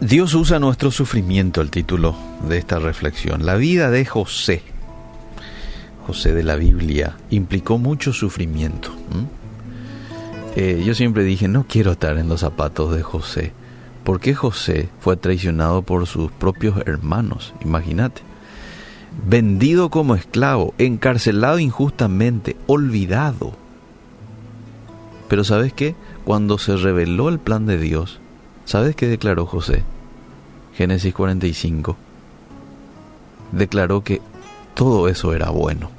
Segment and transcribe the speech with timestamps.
[0.00, 2.16] Dios usa nuestro sufrimiento, el título
[2.48, 3.44] de esta reflexión.
[3.44, 4.62] La vida de José,
[6.06, 8.92] José de la Biblia, implicó mucho sufrimiento.
[10.56, 13.52] Eh, yo siempre dije, no quiero estar en los zapatos de José,
[14.02, 18.22] porque José fue traicionado por sus propios hermanos, imagínate.
[19.26, 23.52] Vendido como esclavo, encarcelado injustamente, olvidado.
[25.28, 25.94] Pero ¿sabes qué?
[26.24, 28.18] Cuando se reveló el plan de Dios,
[28.70, 29.82] ¿Sabes qué declaró José?
[30.74, 31.96] Génesis 45.
[33.52, 34.20] Declaró que
[34.74, 35.90] todo eso era bueno.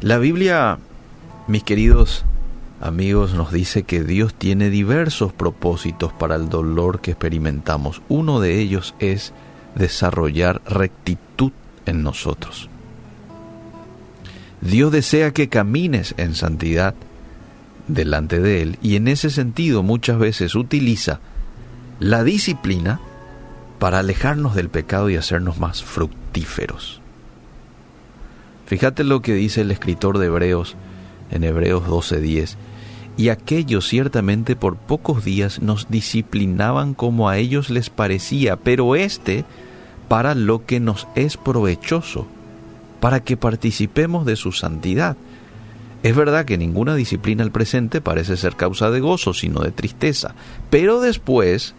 [0.00, 0.78] La Biblia,
[1.46, 2.24] mis queridos
[2.80, 8.00] amigos, nos dice que Dios tiene diversos propósitos para el dolor que experimentamos.
[8.08, 9.34] Uno de ellos es
[9.74, 11.52] desarrollar rectitud
[11.84, 12.70] en nosotros.
[14.60, 16.94] Dios desea que camines en santidad
[17.94, 21.20] delante de Él y en ese sentido muchas veces utiliza
[21.98, 23.00] la disciplina
[23.78, 27.00] para alejarnos del pecado y hacernos más fructíferos.
[28.66, 30.76] Fíjate lo que dice el escritor de Hebreos
[31.30, 32.56] en Hebreos 12:10.
[33.16, 39.44] Y aquellos ciertamente por pocos días nos disciplinaban como a ellos les parecía, pero este
[40.08, 42.26] para lo que nos es provechoso,
[43.00, 45.16] para que participemos de su santidad.
[46.02, 50.34] Es verdad que ninguna disciplina al presente parece ser causa de gozo, sino de tristeza,
[50.70, 51.74] pero después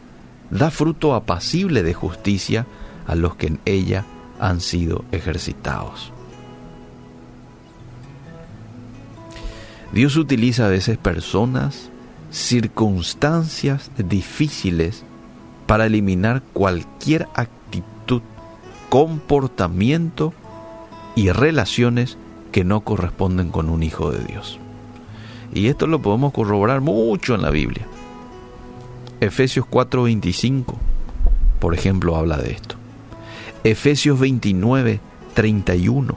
[0.52, 2.68] da fruto apacible de justicia
[3.08, 4.06] a los que en ella
[4.40, 6.12] han sido ejercitados.
[9.92, 11.90] Dios utiliza a veces personas,
[12.30, 15.04] circunstancias difíciles
[15.66, 18.22] para eliminar cualquier actitud,
[18.90, 20.34] comportamiento
[21.16, 22.18] y relaciones
[22.52, 24.60] que no corresponden con un hijo de Dios.
[25.54, 27.88] Y esto lo podemos corroborar mucho en la Biblia.
[29.20, 30.76] Efesios 4:25,
[31.60, 32.76] por ejemplo, habla de esto.
[33.64, 35.00] Efesios 29,
[35.34, 36.16] 31.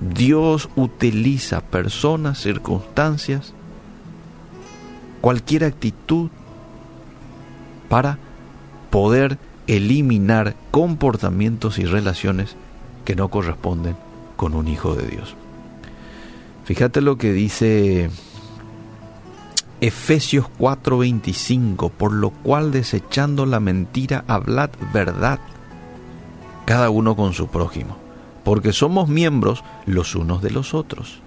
[0.00, 3.54] Dios utiliza personas, circunstancias,
[5.20, 6.30] cualquier actitud
[7.88, 8.18] para
[8.90, 12.56] poder eliminar comportamientos y relaciones
[13.04, 13.96] que no corresponden
[14.36, 15.36] con un hijo de Dios.
[16.64, 18.10] Fíjate lo que dice
[19.80, 25.40] Efesios 4:25, por lo cual desechando la mentira, hablad verdad,
[26.64, 27.98] cada uno con su prójimo,
[28.44, 31.20] porque somos miembros los unos de los otros.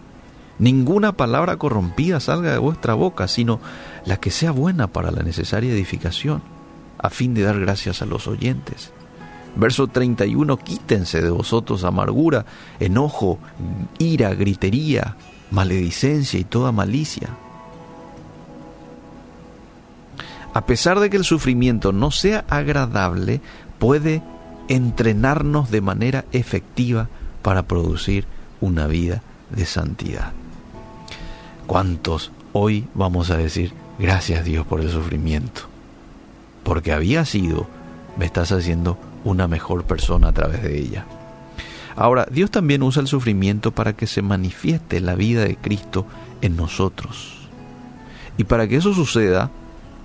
[0.59, 3.59] Ninguna palabra corrompida salga de vuestra boca, sino
[4.05, 6.41] la que sea buena para la necesaria edificación,
[6.97, 8.91] a fin de dar gracias a los oyentes.
[9.57, 12.45] Verso 31, quítense de vosotros amargura,
[12.79, 13.39] enojo,
[13.97, 15.15] ira, gritería,
[15.49, 17.29] maledicencia y toda malicia.
[20.53, 23.41] A pesar de que el sufrimiento no sea agradable,
[23.79, 24.21] puede
[24.67, 27.09] entrenarnos de manera efectiva
[27.41, 28.25] para producir
[28.61, 30.33] una vida de santidad.
[31.65, 35.61] ¿Cuántos hoy vamos a decir gracias Dios por el sufrimiento?
[36.63, 37.67] Porque había sido,
[38.17, 41.05] me estás haciendo una mejor persona a través de ella.
[41.95, 46.05] Ahora, Dios también usa el sufrimiento para que se manifieste la vida de Cristo
[46.41, 47.49] en nosotros.
[48.37, 49.49] Y para que eso suceda,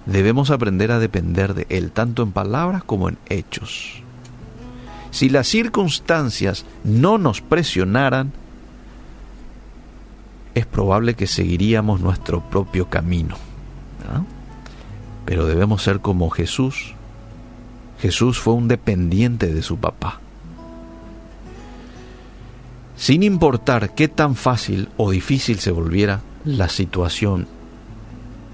[0.06, 4.02] debemos aprender a depender de Él, tanto en palabras como en hechos.
[5.10, 8.32] Si las circunstancias no nos presionaran,
[10.54, 13.36] es probable que seguiríamos nuestro propio camino.
[15.26, 16.94] Pero debemos ser como Jesús,
[18.02, 20.18] Jesús fue un dependiente de su papá.
[22.96, 27.46] Sin importar qué tan fácil o difícil se volviera la situación,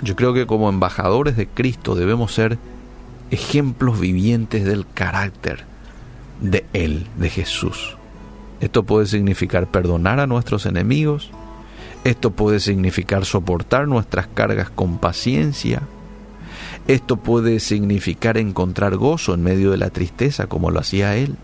[0.03, 2.59] yo creo que como embajadores de Cristo debemos ser
[3.31, 5.65] ejemplos vivientes del carácter
[6.43, 7.97] de Él, de Jesús.
[8.61, 11.31] Esto puede significar perdonar a nuestros enemigos,
[12.05, 15.81] esto puede significar soportar nuestras cargas con paciencia,
[16.87, 21.37] esto puede significar encontrar gozo en medio de la tristeza como lo hacía él.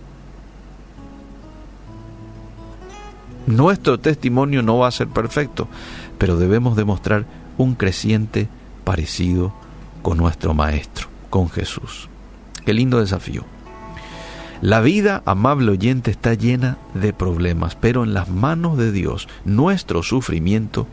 [3.47, 5.69] Nuestro testimonio no va a ser perfecto,
[6.17, 7.27] pero debemos demostrar
[7.59, 8.49] un creciente
[8.85, 9.53] parecido
[10.03, 12.09] con nuestro Maestro, con Jesús.
[12.65, 13.45] Qué lindo desafío.
[14.63, 20.03] La vida, amable oyente, está llena de problemas, pero en las manos de Dios nuestro
[20.03, 20.87] sufrimiento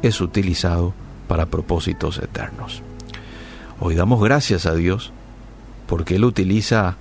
[0.00, 0.94] es utilizado
[1.28, 2.82] para propósitos eternos.
[3.80, 5.12] Hoy damos gracias a Dios
[5.86, 6.96] porque Él utiliza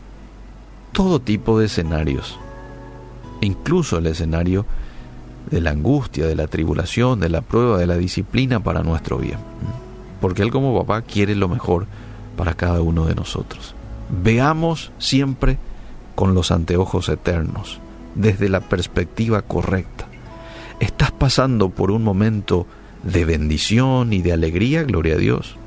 [0.92, 2.40] todo tipo de escenarios,
[3.42, 4.66] incluso el escenario
[5.52, 9.38] de la angustia, de la tribulación, de la prueba, de la disciplina para nuestro bien.
[10.20, 11.86] porque Él como papá quiere lo mejor
[12.38, 13.76] para cada uno de nosotros.
[14.10, 15.58] Veamos siempre
[16.16, 17.80] con los anteojos eternos,
[18.16, 20.08] desde la perspectiva correcta.
[20.80, 22.66] ¿Estás pasando por un momento
[23.04, 25.58] de bendición y de alegría, gloria a Dios?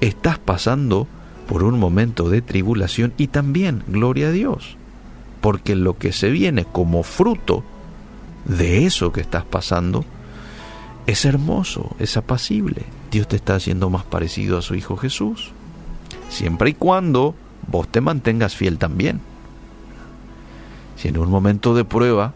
[0.00, 1.06] ¿Estás pasando
[1.48, 4.76] por un momento de tribulación y también, gloria a Dios?
[5.40, 7.62] Porque lo que se viene como fruto
[8.44, 10.04] de eso que estás pasando
[11.06, 12.82] es hermoso, es apacible.
[13.10, 15.52] Dios te está haciendo más parecido a su Hijo Jesús.
[16.28, 17.34] Siempre y cuando
[17.68, 19.20] vos te mantengas fiel también.
[20.96, 22.34] Si en un momento de prueba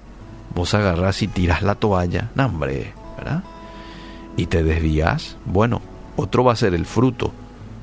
[0.54, 3.42] vos agarrás y tiras la toalla, no hombre, ¿verdad?
[4.36, 5.82] Y te desvías, bueno,
[6.16, 7.32] otro va a ser el fruto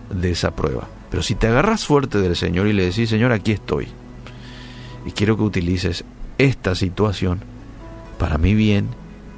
[0.09, 0.87] de esa prueba.
[1.09, 3.87] Pero si te agarras fuerte del Señor y le decís, Señor, aquí estoy,
[5.05, 6.03] y quiero que utilices
[6.37, 7.39] esta situación
[8.19, 8.89] para mi bien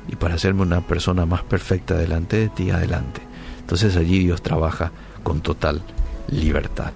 [0.08, 3.22] y para hacerme una persona más perfecta delante de ti, adelante.
[3.60, 4.92] Entonces allí Dios trabaja
[5.24, 5.84] con total
[6.28, 6.94] libertad.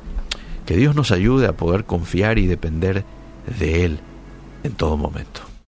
[0.66, 3.06] Que Dios nos ayude a poder confiar y depender
[3.60, 4.00] de Él
[4.64, 5.53] en todo momento.